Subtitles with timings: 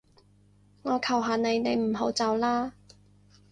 [0.81, 2.73] 我求下你，你唔好走啦